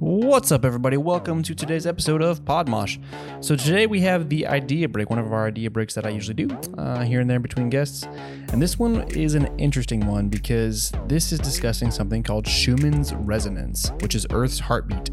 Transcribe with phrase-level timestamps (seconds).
[0.00, 0.96] What's up, everybody?
[0.96, 3.02] Welcome to today's episode of Podmosh.
[3.40, 6.34] So, today we have the idea break, one of our idea breaks that I usually
[6.34, 8.04] do uh, here and there between guests.
[8.52, 13.90] And this one is an interesting one because this is discussing something called Schumann's resonance,
[14.00, 15.10] which is Earth's heartbeat.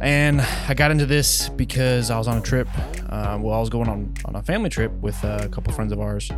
[0.00, 2.66] And I got into this because I was on a trip.
[3.08, 6.00] Uh, well, I was going on, on a family trip with a couple friends of
[6.00, 6.28] ours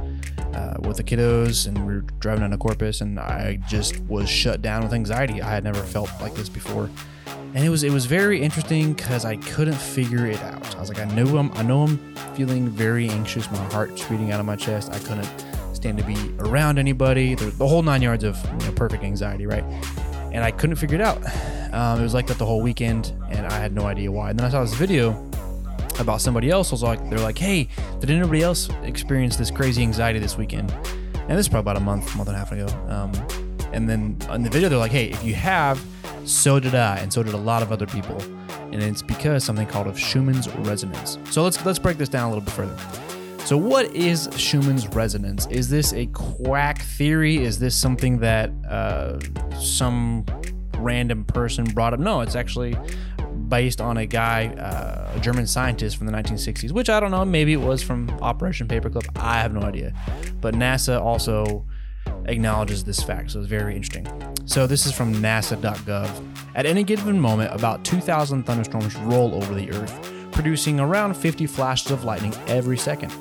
[0.52, 4.28] uh, with the kiddos, and we were driving down to Corpus, and I just was
[4.28, 5.40] shut down with anxiety.
[5.40, 6.90] I had never felt like this before
[7.54, 10.76] and it was it was very interesting because I couldn't figure it out.
[10.76, 11.98] I was like, I know I'm I know I'm
[12.34, 13.50] feeling very anxious.
[13.50, 14.92] My heart's beating out of my chest.
[14.92, 15.28] I couldn't
[15.72, 17.36] stand to be around anybody.
[17.36, 19.62] The, the whole nine yards of you know, perfect anxiety, right?
[20.32, 21.22] And I couldn't figure it out.
[21.72, 24.30] Um, it was like that the whole weekend, and I had no idea why.
[24.30, 25.10] And then I saw this video
[26.00, 26.72] about somebody else.
[26.72, 27.68] I was like, they're like, hey,
[28.00, 30.72] did anybody else experience this crazy anxiety this weekend?
[31.14, 32.66] And this is probably about a month, month and a half ago.
[32.88, 33.12] Um,
[33.72, 35.84] and then in the video, they're like, hey, if you have
[36.24, 38.20] so did I, and so did a lot of other people.
[38.72, 41.18] And it's because something called of Schumann's resonance.
[41.30, 42.76] So let's let's break this down a little bit further.
[43.44, 45.46] So what is Schumann's resonance?
[45.46, 47.44] Is this a quack theory?
[47.44, 49.18] Is this something that uh,
[49.60, 50.24] some
[50.78, 52.00] random person brought up?
[52.00, 52.74] No, it's actually
[53.48, 57.24] based on a guy, uh, a German scientist from the 1960s, which I don't know.
[57.24, 59.06] Maybe it was from Operation Paperclip.
[59.16, 59.92] I have no idea.
[60.40, 61.66] But NASA also
[62.26, 64.06] acknowledges this fact, so it's very interesting.
[64.46, 66.10] So this is from NASA.gov.
[66.54, 71.90] At any given moment, about 2,000 thunderstorms roll over the Earth, producing around 50 flashes
[71.90, 73.12] of lightning every second.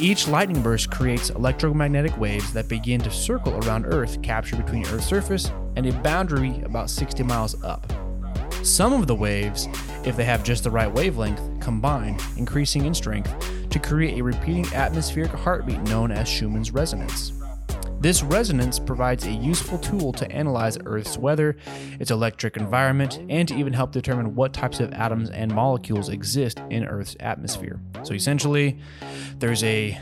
[0.00, 5.06] Each lightning burst creates electromagnetic waves that begin to circle around Earth, captured between Earth's
[5.06, 7.92] surface and a boundary about 60 miles up.
[8.62, 9.68] Some of the waves,
[10.04, 13.34] if they have just the right wavelength, combine, increasing in strength,
[13.70, 17.32] to create a repeating atmospheric heartbeat known as Schumann's resonance.
[18.00, 21.56] This resonance provides a useful tool to analyze Earth's weather,
[21.98, 26.60] its electric environment, and to even help determine what types of atoms and molecules exist
[26.70, 27.80] in Earth's atmosphere.
[28.04, 28.78] So essentially,
[29.40, 30.00] there's a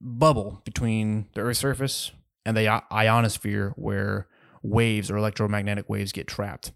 [0.00, 2.12] bubble between the Earth's surface
[2.46, 4.28] and the ionosphere where
[4.62, 6.70] waves or electromagnetic waves get trapped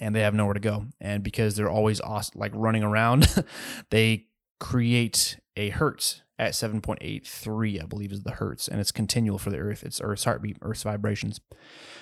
[0.00, 0.86] and they have nowhere to go.
[1.00, 2.00] And because they're always
[2.34, 3.28] like running around,
[3.90, 4.26] they
[4.58, 9.58] create a hertz at 7.83, I believe is the hertz, and it's continual for the
[9.58, 9.84] Earth.
[9.84, 11.38] It's Earth's heartbeat, Earth's vibrations.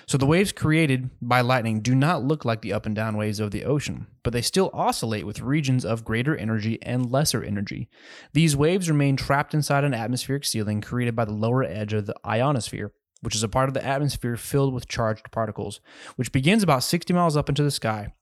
[0.07, 3.41] So the waves created by lightning do not look like the up and down waves
[3.41, 7.89] of the ocean, but they still oscillate with regions of greater energy and lesser energy.
[8.31, 12.15] These waves remain trapped inside an atmospheric ceiling created by the lower edge of the
[12.25, 15.81] ionosphere, which is a part of the atmosphere filled with charged particles,
[16.15, 18.13] which begins about 60 miles up into the sky.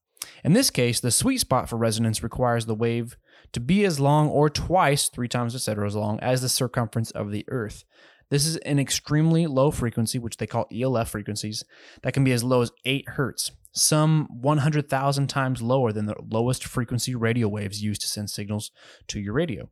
[0.43, 3.17] In this case, the sweet spot for resonance requires the wave
[3.53, 7.31] to be as long or twice, three times, etc., as long as the circumference of
[7.31, 7.83] the Earth.
[8.29, 11.63] This is an extremely low frequency, which they call ELF frequencies,
[12.03, 16.65] that can be as low as 8 hertz, some 100,000 times lower than the lowest
[16.65, 18.71] frequency radio waves used to send signals
[19.07, 19.69] to your radio.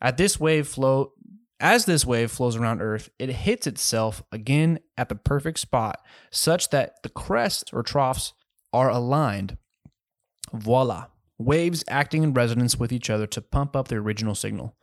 [0.00, 1.12] At this wave flow,
[1.58, 5.98] as this wave flows around Earth, it hits itself again at the perfect spot,
[6.30, 8.32] such that the crests or troughs
[8.72, 9.58] are aligned.
[10.52, 11.06] Voila
[11.40, 14.76] waves acting in resonance with each other to pump up the original signal.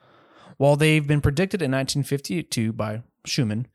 [0.57, 3.67] While they've been predicted in 1952 by Schumann,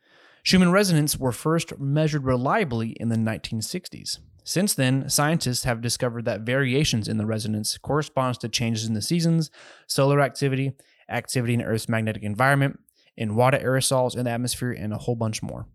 [0.42, 4.18] Schumann resonance were first measured reliably in the 1960s.
[4.42, 9.02] Since then, scientists have discovered that variations in the resonance corresponds to changes in the
[9.02, 9.52] seasons,
[9.86, 10.72] solar activity,
[11.08, 12.80] activity in Earth's magnetic environment,
[13.16, 15.68] in water aerosols in the atmosphere, and a whole bunch more.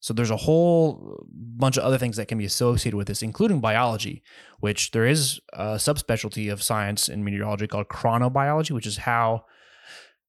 [0.00, 3.60] So there's a whole bunch of other things that can be associated with this, including
[3.60, 4.22] biology,
[4.60, 9.44] which there is a subspecialty of science in meteorology called chronobiology, which is how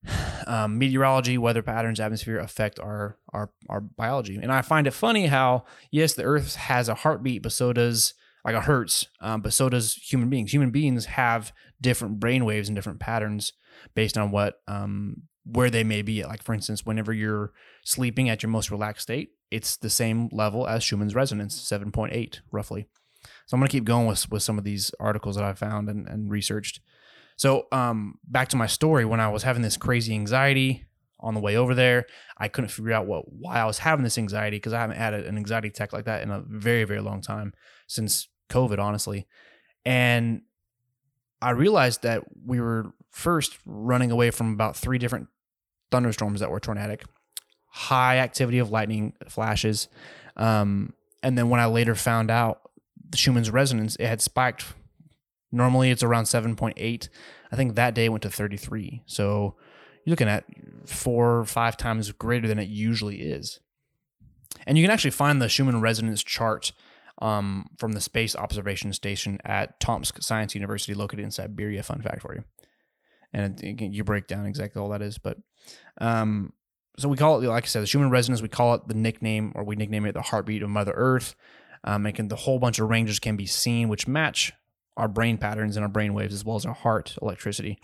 [0.48, 4.40] um, meteorology, weather patterns, atmosphere affect our, our our biology.
[4.42, 8.14] And I find it funny how yes, the Earth has a heartbeat, but so does
[8.46, 10.54] like a hertz, um, but so does human beings.
[10.54, 11.52] Human beings have
[11.82, 13.54] different brain waves and different patterns
[13.94, 16.24] based on what um, where they may be.
[16.24, 17.52] Like for instance, whenever you're
[17.84, 22.88] sleeping at your most relaxed state, it's the same level as Schumann's resonance, 7.8 roughly.
[23.46, 25.90] So I'm going to keep going with, with some of these articles that I found
[25.90, 26.82] and, and researched.
[27.38, 30.86] So um, back to my story, when I was having this crazy anxiety
[31.20, 32.06] on the way over there,
[32.38, 35.14] I couldn't figure out what why I was having this anxiety because I haven't had
[35.14, 37.54] an anxiety attack like that in a very very long time
[37.88, 39.28] since COVID, honestly.
[39.86, 40.42] And
[41.42, 45.28] I realized that we were first running away from about three different
[45.92, 47.04] thunderstorms that were tornadic
[47.78, 49.88] high activity of lightning flashes.
[50.36, 52.62] Um, and then when I later found out
[53.10, 54.66] the Schumann's resonance, it had spiked.
[55.52, 57.10] Normally it's around 7.8.
[57.52, 59.04] I think that day went to 33.
[59.06, 59.56] So
[60.04, 60.46] you're looking at
[60.86, 63.60] four or five times greater than it usually is.
[64.66, 66.72] And you can actually find the Schumann resonance chart
[67.22, 71.84] um, from the Space Observation Station at Tomsk Science University, located in Siberia.
[71.84, 72.44] Fun fact for you.
[73.34, 75.18] And again, you break down exactly all that is.
[75.18, 75.38] But
[76.00, 76.54] um,
[76.98, 78.42] so we call it, like I said, the Schumann resonance.
[78.42, 81.36] We call it the nickname, or we nickname it the heartbeat of Mother Earth.
[81.84, 84.52] Um, and the whole bunch of ranges can be seen, which match
[84.98, 87.80] our brain patterns and our brain waves as well as our heart electricity.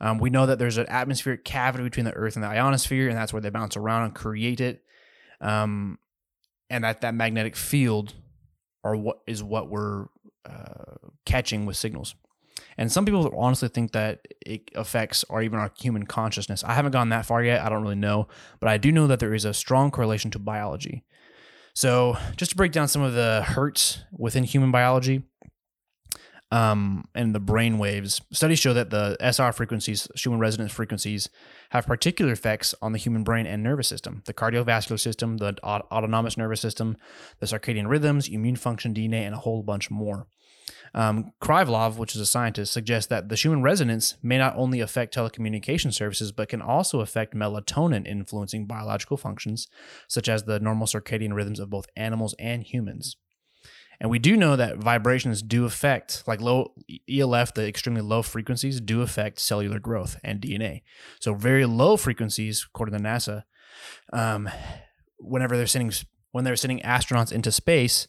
[0.00, 3.18] Um, we know that there's an atmospheric cavity between the Earth and the ionosphere, and
[3.18, 4.82] that's where they bounce around and create it.
[5.40, 5.98] Um,
[6.70, 8.14] and that that magnetic field
[8.84, 10.06] are what is what we're
[10.44, 12.14] uh, catching with signals.
[12.78, 16.62] And some people honestly think that it affects or even our human consciousness.
[16.64, 17.60] I haven't gone that far yet.
[17.60, 18.28] I don't really know,
[18.60, 21.04] but I do know that there is a strong correlation to biology.
[21.74, 25.24] So, just to break down some of the hertz within human biology,
[26.50, 28.20] um, and the brain waves.
[28.32, 31.28] Studies show that the SR frequencies, Schumann resonance frequencies,
[31.70, 36.36] have particular effects on the human brain and nervous system, the cardiovascular system, the autonomous
[36.36, 36.96] nervous system,
[37.40, 40.26] the circadian rhythms, immune function, DNA, and a whole bunch more.
[40.94, 45.14] Um, Krylov, which is a scientist, suggests that the Schumann resonance may not only affect
[45.14, 49.68] telecommunication services, but can also affect melatonin influencing biological functions,
[50.08, 53.16] such as the normal circadian rhythms of both animals and humans.
[54.00, 56.72] And we do know that vibrations do affect, like low
[57.10, 60.82] ELF, the extremely low frequencies do affect cellular growth and DNA.
[61.20, 63.42] So very low frequencies, according to NASA,
[64.12, 64.48] um,
[65.18, 65.92] whenever they're sending
[66.30, 68.06] when they're sending astronauts into space,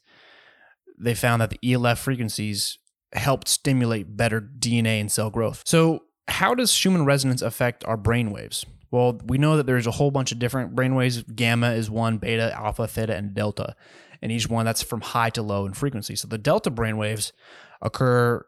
[1.00, 2.78] they found that the ELF frequencies
[3.14, 5.64] helped stimulate better DNA and cell growth.
[5.66, 8.66] So how does Schumann resonance affect our brain waves?
[8.92, 11.24] Well, we know that there's a whole bunch of different brain waves.
[11.24, 13.76] Gamma is one, beta, alpha, theta, and delta
[14.22, 16.16] and each one that's from high to low in frequency.
[16.16, 17.34] So the delta brain waves
[17.82, 18.46] occur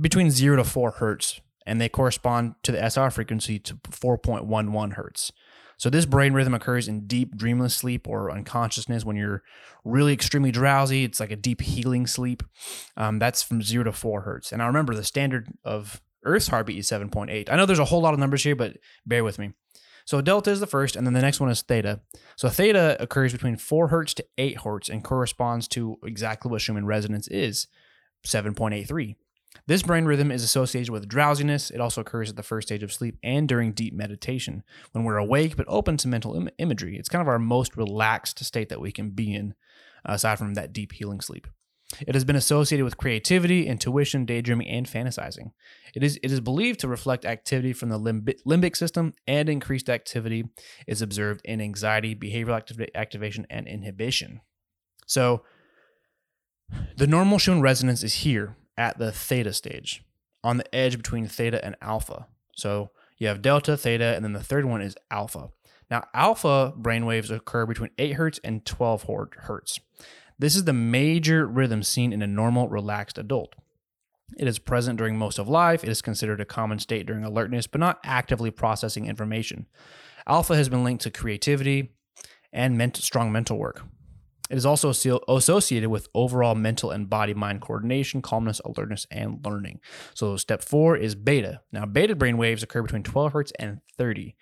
[0.00, 5.32] between 0 to 4 hertz and they correspond to the SR frequency to 4.11 hertz.
[5.80, 9.42] So this brain rhythm occurs in deep dreamless sleep or unconsciousness when you're
[9.82, 11.04] really extremely drowsy.
[11.04, 12.42] It's like a deep healing sleep.
[12.98, 14.52] Um, that's from zero to four hertz.
[14.52, 17.50] And I remember the standard of Earth's heartbeat is 7.8.
[17.50, 19.54] I know there's a whole lot of numbers here, but bear with me.
[20.04, 22.00] So delta is the first, and then the next one is theta.
[22.36, 26.84] So theta occurs between 4 hertz to 8 hertz and corresponds to exactly what Schumann
[26.84, 27.68] resonance is
[28.26, 29.16] 7.83.
[29.70, 31.70] This brain rhythm is associated with drowsiness.
[31.70, 35.16] It also occurs at the first stage of sleep and during deep meditation, when we're
[35.16, 36.96] awake but open to mental Im- imagery.
[36.96, 39.54] It's kind of our most relaxed state that we can be in,
[40.04, 41.46] aside from that deep healing sleep.
[42.00, 45.52] It has been associated with creativity, intuition, daydreaming, and fantasizing.
[45.94, 49.88] It is, it is believed to reflect activity from the limbic, limbic system, and increased
[49.88, 50.46] activity
[50.88, 54.40] is observed in anxiety, behavioral activ- activation, and inhibition.
[55.06, 55.44] So,
[56.96, 60.02] the normal Schumann resonance is here at the theta stage,
[60.42, 62.26] on the edge between theta and alpha.
[62.56, 65.50] So, you have delta, theta, and then the third one is alpha.
[65.90, 69.06] Now, alpha brainwaves occur between 8 hertz and 12
[69.36, 69.78] hertz.
[70.38, 73.54] This is the major rhythm seen in a normal, relaxed adult.
[74.38, 75.84] It is present during most of life.
[75.84, 79.66] It is considered a common state during alertness, but not actively processing information.
[80.26, 81.90] Alpha has been linked to creativity
[82.52, 83.82] and strong mental work.
[84.50, 89.80] It is also associated with overall mental and body mind coordination, calmness, alertness, and learning.
[90.12, 91.60] So, step four is beta.
[91.72, 94.34] Now, beta brain waves occur between 12 hertz and 30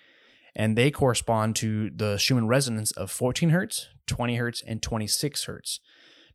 [0.59, 5.81] and they correspond to the Schumann resonance of 14 hertz, 20 hertz, and 26 hertz.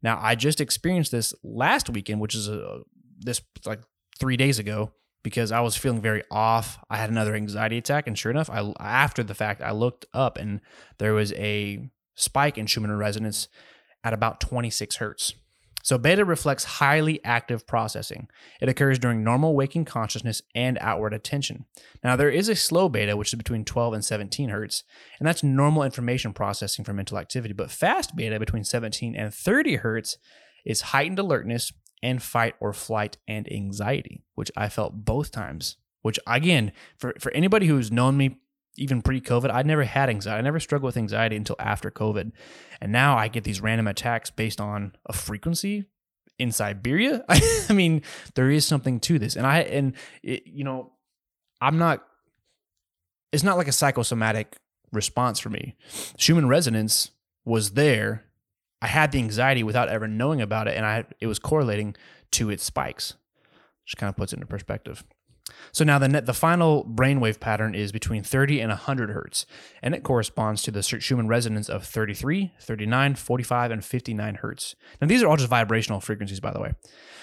[0.01, 2.79] Now, I just experienced this last weekend, which is a,
[3.19, 3.81] this like
[4.17, 6.79] three days ago, because I was feeling very off.
[6.89, 10.37] I had another anxiety attack, and sure enough, I after the fact, I looked up
[10.37, 10.61] and
[10.99, 13.47] there was a spike in Schumann resonance
[14.03, 15.33] at about 26 hertz.
[15.83, 18.29] So, beta reflects highly active processing.
[18.61, 21.65] It occurs during normal waking consciousness and outward attention.
[22.01, 24.85] Now, there is a slow beta, which is between 12 and 17 hertz,
[25.19, 27.53] and that's normal information processing for mental activity.
[27.53, 30.17] But fast beta, between 17 and 30 hertz,
[30.65, 35.75] is heightened alertness and fight or flight and anxiety, which I felt both times.
[36.01, 38.37] Which, again, for, for anybody who's known me
[38.77, 40.39] even pre COVID, I never had anxiety.
[40.39, 42.31] I never struggled with anxiety until after COVID.
[42.81, 45.85] And now I get these random attacks based on a frequency
[46.39, 47.23] in Siberia.
[47.29, 48.01] I mean,
[48.35, 49.35] there is something to this.
[49.35, 50.91] And I, and it, you know,
[51.61, 52.03] I'm not,
[53.31, 54.55] it's not like a psychosomatic
[54.91, 55.75] response for me.
[56.17, 57.11] Schumann resonance
[57.45, 58.25] was there.
[58.81, 60.75] I had the anxiety without ever knowing about it.
[60.75, 61.95] And I, it was correlating
[62.31, 63.13] to its spikes,
[63.85, 65.03] which kind of puts it into perspective.
[65.71, 69.45] So now the net, the final brainwave pattern is between 30 and 100 hertz,
[69.81, 74.75] and it corresponds to the Schumann resonance of 33, 39, 45, and 59 hertz.
[75.01, 76.73] Now these are all just vibrational frequencies, by the way.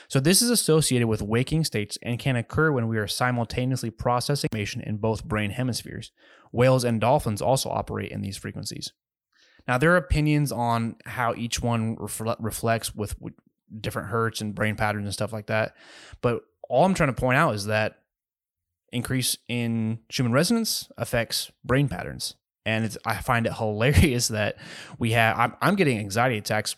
[0.09, 4.49] So this is associated with waking states and can occur when we are simultaneously processing
[4.52, 6.11] information in both brain hemispheres.
[6.52, 8.92] Whales and dolphins also operate in these frequencies.
[9.68, 13.35] Now, there are opinions on how each one refle- reflects with, with
[13.78, 15.76] different hertz and brain patterns and stuff like that.
[16.20, 18.00] But all I'm trying to point out is that
[18.92, 22.35] increase in Schumann resonance affects brain patterns.
[22.66, 24.56] And it's, I find it hilarious that
[24.99, 26.76] we have, I'm, I'm getting anxiety attacks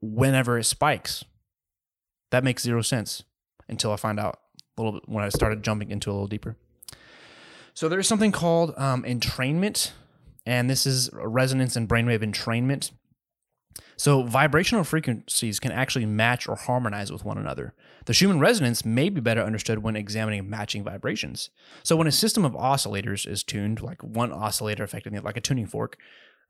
[0.00, 1.24] whenever it spikes.
[2.30, 3.22] That makes zero sense
[3.68, 4.40] until I find out
[4.76, 6.56] a little bit when I started jumping into a little deeper.
[7.74, 9.92] So there's something called um, entrainment,
[10.44, 12.90] and this is resonance and brainwave entrainment.
[13.96, 17.74] So vibrational frequencies can actually match or harmonize with one another.
[18.04, 21.50] The Schumann resonance may be better understood when examining matching vibrations.
[21.82, 25.40] So when a system of oscillators is tuned, like one oscillator affecting the like a
[25.40, 25.96] tuning fork,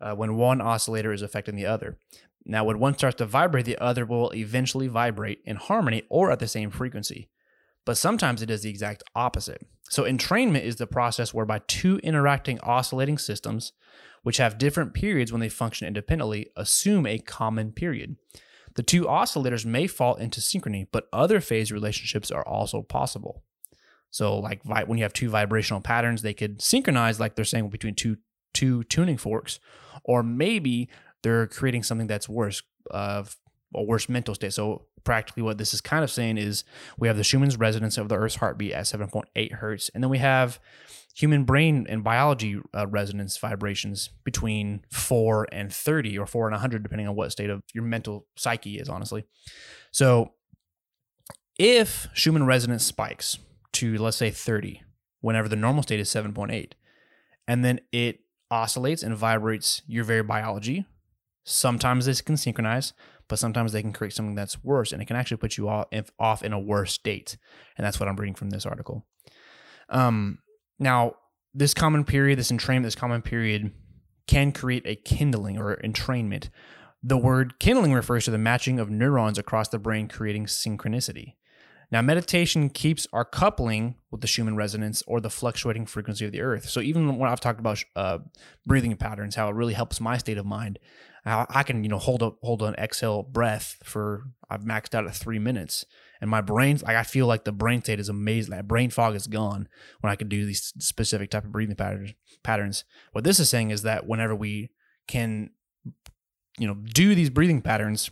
[0.00, 1.96] uh, when one oscillator is affecting the other.
[2.44, 6.40] Now, when one starts to vibrate, the other will eventually vibrate in harmony or at
[6.40, 7.28] the same frequency.
[7.84, 9.64] But sometimes it is the exact opposite.
[9.88, 13.72] So, entrainment is the process whereby two interacting oscillating systems,
[14.22, 18.16] which have different periods when they function independently, assume a common period.
[18.74, 23.42] The two oscillators may fall into synchrony, but other phase relationships are also possible.
[24.10, 27.94] So, like when you have two vibrational patterns, they could synchronize, like they're saying, between
[27.94, 28.18] two
[28.54, 29.58] two tuning forks,
[30.04, 30.88] or maybe
[31.22, 33.36] they're creating something that's worse of
[33.74, 34.52] a worse mental state.
[34.52, 36.64] So practically what this is kind of saying is
[36.98, 40.18] we have the Schumann's resonance of the Earth's heartbeat at 7.8 hertz, and then we
[40.18, 40.60] have
[41.14, 46.82] human brain and biology uh, resonance vibrations between 4 and 30 or 4 and 100
[46.82, 49.24] depending on what state of your mental psyche is honestly.
[49.90, 50.32] So
[51.58, 53.38] if Schumann resonance spikes
[53.74, 54.82] to let's say 30
[55.20, 56.72] whenever the normal state is 7.8
[57.46, 58.20] and then it
[58.52, 60.86] oscillates and vibrates your very biology.
[61.44, 62.92] Sometimes this can synchronize,
[63.26, 66.42] but sometimes they can create something that's worse, and it can actually put you off
[66.42, 67.36] in a worse state.
[67.76, 69.06] And that's what I'm reading from this article.
[69.88, 70.38] Um,
[70.78, 71.14] now,
[71.54, 73.72] this common period, this entrainment, this common period
[74.26, 76.48] can create a kindling or entrainment.
[77.02, 81.34] The word kindling refers to the matching of neurons across the brain, creating synchronicity.
[81.90, 86.40] Now, meditation keeps our coupling with the Schumann resonance or the fluctuating frequency of the
[86.40, 86.68] earth.
[86.70, 88.18] So, even when I've talked about uh,
[88.64, 90.78] breathing patterns, how it really helps my state of mind,
[91.24, 95.14] I can, you know, hold up, hold an exhale breath for I've maxed out at
[95.14, 95.84] three minutes,
[96.22, 98.52] and my brain, like I feel like the brain state is amazing.
[98.52, 99.68] That brain fog is gone
[100.00, 102.14] when I can do these specific type of breathing patterns.
[102.44, 102.84] Patterns.
[103.10, 104.70] What this is saying is that whenever we
[105.08, 105.50] can,
[106.58, 108.08] you know, do these breathing patterns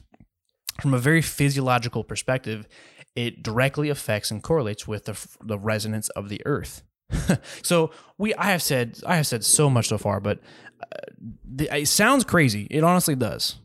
[0.81, 2.67] from a very physiological perspective,
[3.14, 6.83] it directly affects and correlates with the, the resonance of the earth.
[7.62, 10.40] so we I have said I have said so much so far, but
[10.83, 10.97] uh,
[11.45, 12.67] the, it sounds crazy.
[12.73, 13.61] It honestly does.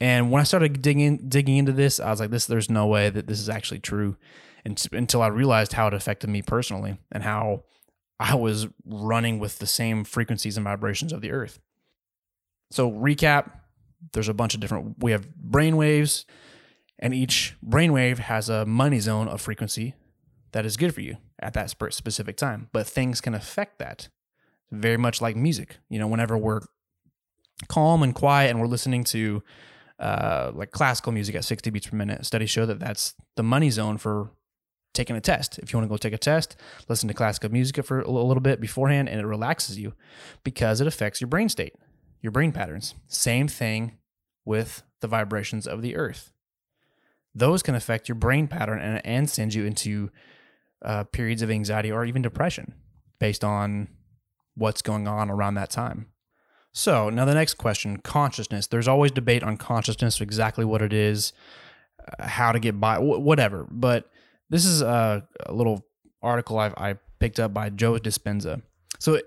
[0.00, 3.10] And when I started digging digging into this, I was like, "This, there's no way
[3.10, 4.16] that this is actually true."
[4.64, 7.64] And, until I realized how it affected me personally and how
[8.18, 11.58] I was running with the same frequencies and vibrations of the Earth.
[12.70, 13.50] So recap:
[14.12, 14.96] There's a bunch of different.
[14.98, 16.26] We have brain waves
[17.00, 19.94] and each brainwave has a money zone of frequency
[20.52, 22.68] that is good for you at that specific time.
[22.72, 24.08] But things can affect that
[24.70, 25.78] very much like music.
[25.88, 26.60] You know, whenever we're
[27.68, 29.42] calm and quiet and we're listening to
[30.00, 33.70] uh, like classical music at 60 beats per minute, studies show that that's the money
[33.70, 34.30] zone for
[34.92, 35.58] taking a test.
[35.58, 36.56] If you want to go take a test,
[36.88, 39.94] listen to classical music for a little bit beforehand and it relaxes you
[40.42, 41.76] because it affects your brain state,
[42.20, 42.94] your brain patterns.
[43.06, 43.98] Same thing
[44.44, 46.32] with the vibrations of the earth
[47.34, 50.10] those can affect your brain pattern and, and send you into
[50.82, 52.74] uh, periods of anxiety or even depression
[53.18, 53.88] based on
[54.54, 56.06] what's going on around that time.
[56.72, 58.66] So, now the next question consciousness.
[58.66, 61.32] There's always debate on consciousness, exactly what it is,
[62.00, 63.66] uh, how to get by, whatever.
[63.70, 64.08] But
[64.50, 65.84] this is a, a little
[66.22, 68.62] article I've, I picked up by Joe Dispenza.
[68.98, 69.20] So,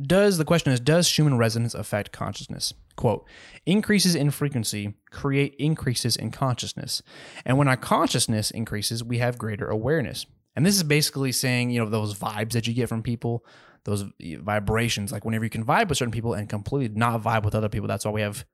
[0.00, 2.74] does the question is Does Schumann resonance affect consciousness?
[2.96, 3.26] Quote,
[3.64, 7.02] increases in frequency create increases in consciousness.
[7.46, 10.26] And when our consciousness increases, we have greater awareness.
[10.54, 13.44] And this is basically saying, you know, those vibes that you get from people,
[13.84, 17.54] those vibrations, like whenever you can vibe with certain people and completely not vibe with
[17.54, 17.88] other people.
[17.88, 18.44] That's why we have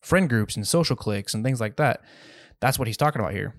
[0.00, 2.02] friend groups and social cliques and things like that.
[2.60, 3.54] That's what he's talking about here.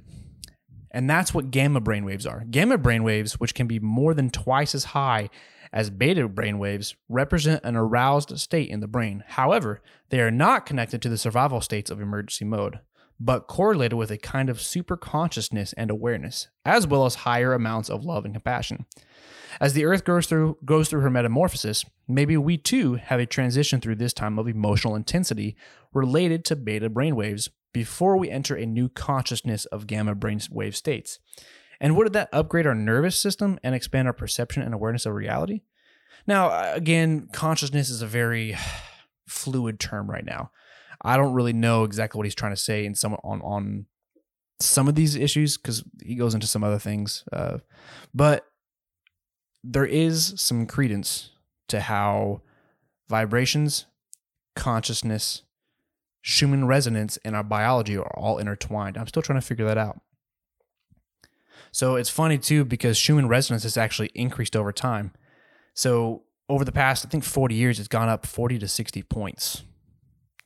[0.91, 2.46] And that's what gamma brainwaves are.
[2.50, 5.29] Gamma brainwaves, which can be more than twice as high
[5.74, 9.24] as beta brainwaves represent an aroused state in the brain.
[9.27, 12.79] However, they are not connected to the survival states of emergency mode,
[13.20, 17.89] but correlated with a kind of super consciousness and awareness, as well as higher amounts
[17.89, 18.86] of love and compassion.
[19.60, 23.80] As the earth goes through goes through her metamorphosis, maybe we too have a transition
[23.80, 25.56] through this time of emotional intensity
[25.94, 31.20] related to beta brainwaves before we enter a new consciousness of gamma brainwave states.
[31.80, 35.62] And would that upgrade our nervous system and expand our perception and awareness of reality?
[36.26, 38.58] Now, again, consciousness is a very
[39.28, 40.52] fluid term right now.
[41.02, 43.86] I don't really know exactly what he's trying to say in some on on
[44.60, 47.24] some of these issues because he goes into some other things.
[47.32, 47.58] Uh,
[48.14, 48.46] but
[49.68, 51.32] there is some credence
[51.68, 52.42] to how
[53.10, 53.86] vibrations,
[54.56, 55.42] consciousness,
[56.22, 58.98] Schumann resonance, and our biology are all intertwined.
[58.98, 60.00] I'm still trying to figure that out.
[61.72, 65.12] So it's funny too because Schumann resonance has actually increased over time.
[65.74, 69.64] So over the past, I think 40 years, it's gone up 40 to 60 points.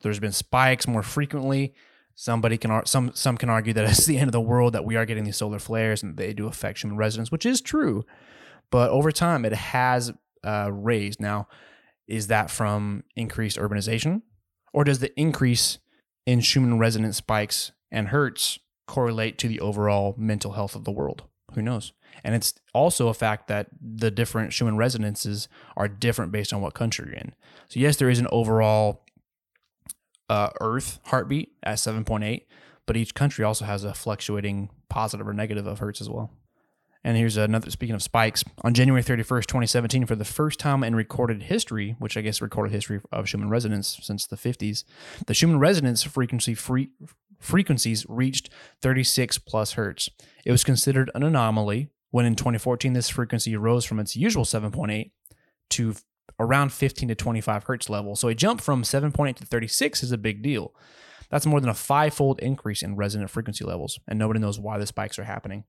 [0.01, 1.73] There's been spikes more frequently.
[2.15, 4.95] Somebody can some some can argue that it's the end of the world that we
[4.95, 8.05] are getting these solar flares and they do affect Schumann resonance, which is true.
[8.71, 10.11] But over time, it has
[10.43, 11.19] uh, raised.
[11.19, 11.47] Now,
[12.07, 14.21] is that from increased urbanization,
[14.73, 15.79] or does the increase
[16.25, 18.59] in Schumann resonance spikes and hertz
[18.89, 21.23] correlate to the overall mental health of the world.
[21.53, 21.93] Who knows?
[22.23, 25.47] And it's also a fact that the different Schumann resonances
[25.77, 27.33] are different based on what country you're in.
[27.67, 29.05] So, yes, there is an overall
[30.27, 32.45] uh, Earth heartbeat at 7.8,
[32.87, 36.31] but each country also has a fluctuating positive or negative of hertz as well.
[37.03, 40.95] And here's another, speaking of spikes, on January 31st, 2017, for the first time in
[40.95, 44.83] recorded history, which I guess recorded history of Schumann resonance since the 50s,
[45.25, 46.89] the Schumann resonance frequency free,
[47.39, 48.49] frequencies reached
[48.81, 50.09] 36 plus hertz.
[50.43, 55.11] It was considered an anomaly when in 2014 this frequency rose from its usual 7.8
[55.69, 55.95] to
[56.37, 58.15] around 15 to 25 hertz level.
[58.15, 60.73] So a jump from 7.8 to 36 is a big deal.
[61.29, 64.87] That's more than a five-fold increase in resonant frequency levels, and nobody knows why the
[64.87, 65.63] spikes are happening.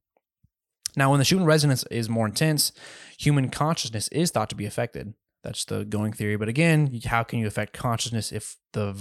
[0.96, 2.72] Now, when the Schumann resonance is more intense,
[3.18, 5.14] human consciousness is thought to be affected.
[5.42, 6.36] That's the going theory.
[6.36, 8.94] But again, how can you affect consciousness if the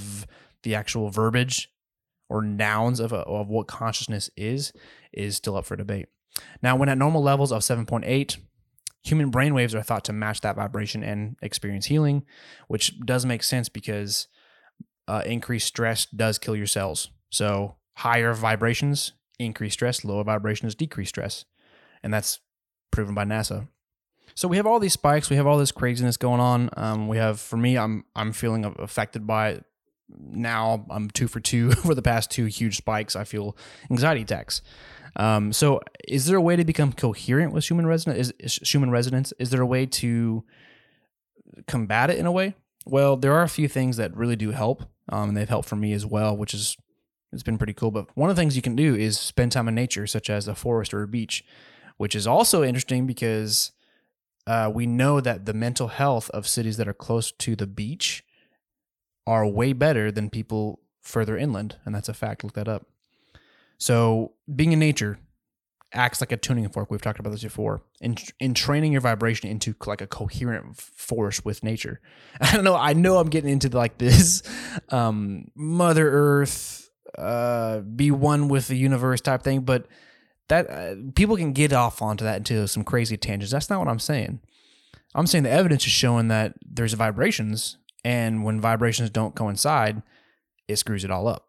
[0.63, 1.69] the actual verbiage
[2.29, 4.71] or nouns of, a, of what consciousness is
[5.11, 6.07] is still up for debate.
[6.61, 8.37] Now, when at normal levels of 7.8,
[9.03, 12.23] human brainwaves are thought to match that vibration and experience healing,
[12.67, 14.27] which does make sense because
[15.07, 17.09] uh, increased stress does kill your cells.
[17.31, 21.45] So, higher vibrations increase stress, lower vibrations decrease stress.
[22.03, 22.39] And that's
[22.91, 23.67] proven by NASA.
[24.35, 26.69] So we have all these spikes, we have all this craziness going on.
[26.77, 29.65] Um, we have, for me, I'm I'm feeling affected by it.
[30.09, 33.15] now I'm two for two for the past two huge spikes.
[33.15, 33.57] I feel
[33.91, 34.61] anxiety attacks.
[35.15, 38.29] Um, so, is there a way to become coherent with human resonance?
[38.29, 39.33] Is, is Schumann resonance?
[39.39, 40.43] Is there a way to
[41.67, 42.55] combat it in a way?
[42.85, 45.75] Well, there are a few things that really do help, um, and they've helped for
[45.75, 46.77] me as well, which is
[47.31, 47.91] it's been pretty cool.
[47.91, 50.47] But one of the things you can do is spend time in nature, such as
[50.47, 51.43] a forest or a beach,
[51.99, 53.73] which is also interesting because
[54.47, 58.23] uh, we know that the mental health of cities that are close to the beach
[59.27, 62.45] are way better than people further inland, and that's a fact.
[62.45, 62.87] Look that up.
[63.77, 65.19] So, being in nature
[65.91, 66.89] acts like a tuning fork.
[66.89, 67.81] We've talked about this before.
[67.99, 71.99] In in training your vibration into like a coherent force with nature.
[72.41, 72.75] I don't know.
[72.75, 74.41] I know I'm getting into like this
[74.89, 79.85] um, Mother Earth, uh, be one with the universe type thing, but
[80.49, 83.51] that uh, people can get off onto that into some crazy tangents.
[83.51, 84.41] That's not what I'm saying.
[85.15, 90.01] I'm saying the evidence is showing that there's vibrations and when vibrations don't coincide,
[90.67, 91.47] it screws it all up.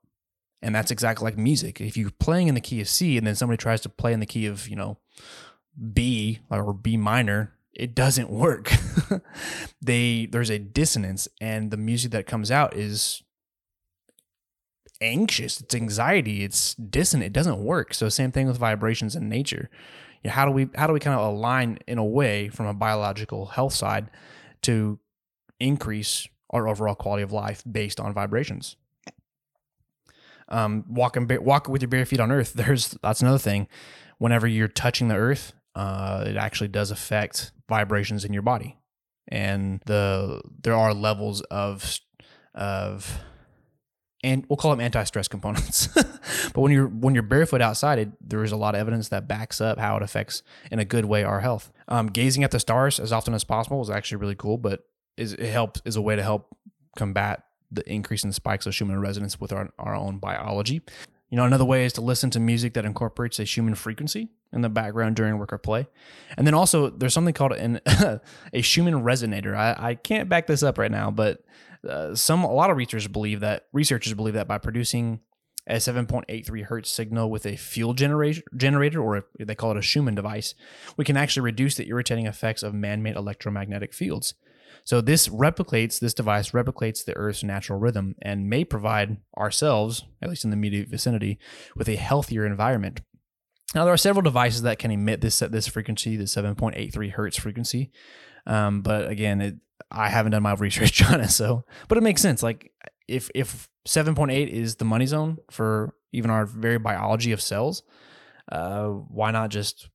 [0.63, 1.81] And that's exactly like music.
[1.81, 4.21] If you're playing in the key of C and then somebody tries to play in
[4.21, 4.99] the key of, you know,
[5.93, 8.71] B or B minor, it doesn't work.
[9.83, 13.23] they there's a dissonance and the music that comes out is
[15.01, 17.95] anxious, it's anxiety, it's dissonant, it doesn't work.
[17.95, 19.71] So same thing with vibrations in nature.
[20.23, 22.67] You know, how do we how do we kind of align in a way from
[22.67, 24.11] a biological health side
[24.63, 24.99] to
[25.59, 28.77] increase our overall quality of life based on vibrations.
[30.49, 32.53] Um, walking walk with your bare feet on earth.
[32.55, 33.69] There's that's another thing.
[34.19, 38.77] Whenever you're touching the earth, uh, it actually does affect vibrations in your body,
[39.29, 41.99] and the there are levels of
[42.55, 43.21] of
[44.23, 45.87] and we'll call them anti-stress components.
[45.95, 49.27] but when you're when you're barefoot outside, it, there is a lot of evidence that
[49.27, 51.73] backs up how it affects in a good way our health.
[51.89, 54.85] Um, gazing at the stars as often as possible is actually really cool, but
[55.17, 56.55] is it helps is a way to help
[56.97, 60.83] combat the increase in spikes of Schumann resonance with our, our own biology.
[61.31, 64.63] You know, another way is to listen to music that incorporates a Schumann frequency in
[64.63, 65.87] the background during work or play.
[66.37, 67.81] And then also, there's something called an,
[68.53, 69.55] a Schumann resonator.
[69.55, 71.45] I, I can't back this up right now, but
[71.89, 75.21] uh, some a lot of researchers believe that researchers believe that by producing
[75.67, 79.83] a 7.83 hertz signal with a fuel generator, generator or a, they call it a
[79.83, 80.55] Schumann device,
[80.97, 84.35] we can actually reduce the irritating effects of man-made electromagnetic fields.
[84.85, 90.31] So this replicates, this device replicates the Earth's natural rhythm and may provide ourselves, at
[90.31, 91.39] least in the immediate vicinity,
[91.77, 93.01] with a healthier environment.
[93.75, 97.93] Now there are several devices that can emit this this frequency, the 7.83 hertz frequency.
[98.47, 99.57] Um, but again, it,
[99.91, 102.43] I haven't done my research on it, so but it makes sense.
[102.43, 102.73] Like
[103.09, 107.83] if if 7.8 is the money zone for even our very biology of cells,
[108.51, 109.89] uh, why not just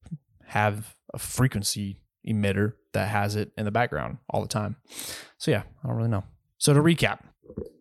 [0.45, 4.77] have a frequency emitter that has it in the background all the time?
[5.37, 6.23] So yeah, I don't really know.
[6.57, 7.19] So to recap,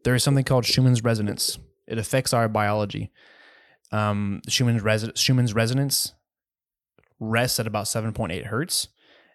[0.04, 1.58] there is something called Schumann's resonance.
[1.86, 3.10] It affects our biology.
[3.92, 6.14] Um, Schumann's, res- Schumann's resonance
[7.20, 8.88] rests at about 7.8 hertz.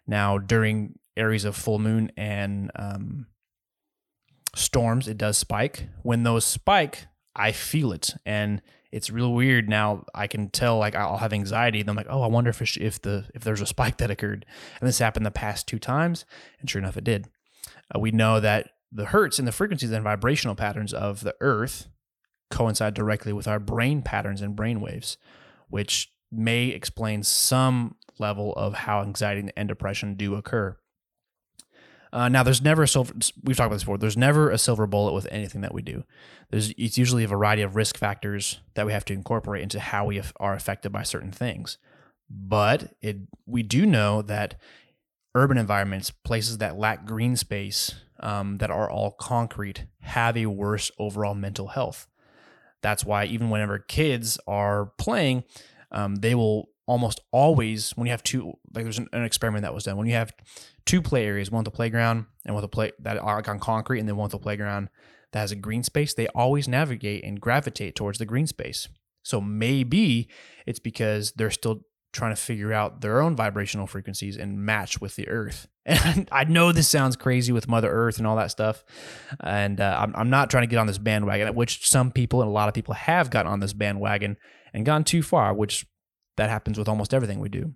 [0.06, 3.26] Now, during areas of full moon and um,
[4.54, 5.88] storms, it does spike.
[6.02, 9.68] When those spike, I feel it, and it's real weird.
[9.68, 12.76] Now I can tell, like I'll have anxiety, and I'm like, oh, I wonder if
[12.76, 14.46] if the if there's a spike that occurred,
[14.80, 16.24] and this happened the past two times,
[16.60, 17.28] and sure enough, it did.
[17.94, 21.88] Uh, we know that the hertz and the frequencies and vibrational patterns of the Earth
[22.50, 25.16] coincide directly with our brain patterns and brain waves,
[25.68, 30.76] which may explain some level of how anxiety and depression do occur.
[32.12, 33.14] Uh, now, there's never a silver.
[33.44, 33.98] We've talked about this before.
[33.98, 36.04] There's never a silver bullet with anything that we do.
[36.50, 40.06] There's it's usually a variety of risk factors that we have to incorporate into how
[40.06, 41.78] we are affected by certain things.
[42.28, 44.60] But it we do know that
[45.34, 50.90] urban environments, places that lack green space, um, that are all concrete, have a worse
[50.98, 52.08] overall mental health.
[52.82, 55.44] That's why even whenever kids are playing,
[55.92, 59.72] um, they will almost always when you have two like there's an, an, experiment that
[59.72, 59.96] was done.
[59.96, 60.32] When you have
[60.86, 63.60] two play areas one with the playground and with a play that are like on
[63.60, 64.88] concrete and then one with the playground
[65.30, 68.88] that has a green space they always navigate and gravitate towards the green space.
[69.22, 70.28] So maybe
[70.66, 75.14] it's because they're still trying to figure out their own vibrational frequencies and match with
[75.14, 75.68] the earth.
[75.86, 78.84] And i know this sounds crazy with mother earth and all that stuff
[79.40, 82.48] and uh, I'm, I'm not trying to get on this bandwagon which some people and
[82.48, 84.36] a lot of people have gotten on this bandwagon
[84.74, 85.86] and gone too far which
[86.40, 87.74] that happens with almost everything we do.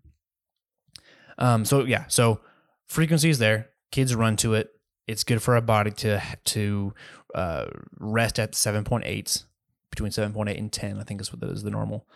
[1.37, 2.41] Um, so yeah, so
[2.87, 3.69] frequency is there.
[3.93, 4.71] Kids run to it.
[5.07, 6.95] It's good for our body to to
[7.35, 7.67] uh,
[8.01, 9.45] rest at seven point eight,
[9.91, 10.99] between seven point eight and ten.
[10.99, 12.07] I think is what that is the normal.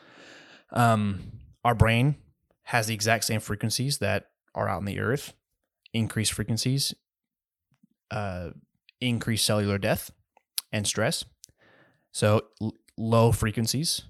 [0.73, 1.33] Um,
[1.65, 2.17] our brain
[2.63, 5.35] has the exact same frequencies that are out in the earth.
[5.93, 6.95] Increased frequencies,
[8.11, 8.51] uh,
[9.01, 10.11] increase cellular death
[10.73, 11.25] and stress.
[12.13, 14.03] So l- low frequencies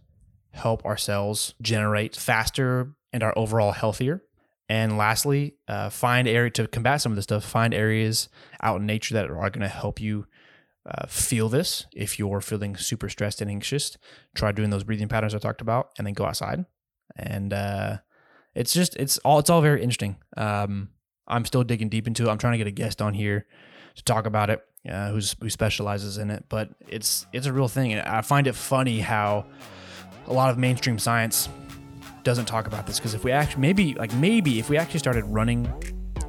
[0.50, 4.22] help our cells generate faster and are overall healthier.
[4.68, 7.44] And lastly, uh, find area to combat some of this stuff.
[7.44, 8.28] Find areas
[8.62, 10.26] out in nature that are going to help you
[10.88, 11.86] uh, feel this.
[11.94, 13.96] If you're feeling super stressed and anxious,
[14.34, 16.66] try doing those breathing patterns I talked about, and then go outside.
[17.16, 17.98] And uh,
[18.54, 20.16] it's just it's all it's all very interesting.
[20.36, 20.90] Um,
[21.26, 22.30] I'm still digging deep into it.
[22.30, 23.46] I'm trying to get a guest on here
[23.96, 26.44] to talk about it, uh, who's who specializes in it.
[26.48, 29.46] But it's it's a real thing, and I find it funny how
[30.28, 31.48] a lot of mainstream science
[32.22, 35.24] doesn't talk about this because if we actually maybe like maybe if we actually started
[35.24, 35.72] running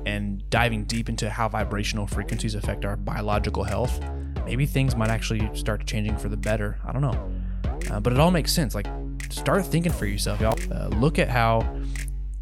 [0.06, 4.00] and diving deep into how vibrational frequencies affect our biological health,
[4.46, 6.78] maybe things might actually start changing for the better.
[6.86, 7.32] I don't know.
[7.92, 8.76] Uh, but it all makes sense.
[8.76, 8.88] Like,
[9.30, 10.58] start thinking for yourself, y'all.
[10.72, 11.68] Uh, look at how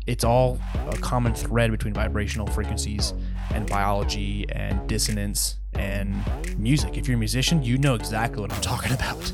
[0.05, 3.13] it's all a common thread between vibrational frequencies
[3.53, 6.15] and biology and dissonance and
[6.57, 6.97] music.
[6.97, 9.31] If you're a musician, you know exactly what I'm talking about.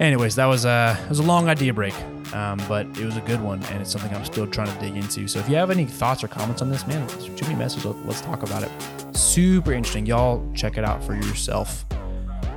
[0.00, 1.94] Anyways, that was a it was a long idea break,
[2.34, 4.96] um, but it was a good one, and it's something I'm still trying to dig
[4.96, 5.26] into.
[5.26, 7.84] So if you have any thoughts or comments on this, man, shoot me a message.
[7.84, 8.70] Let's talk about it.
[9.16, 10.46] Super interesting, y'all.
[10.54, 11.86] Check it out for yourself.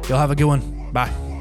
[0.10, 0.91] Y'all have a good one.
[0.91, 1.38] Bye.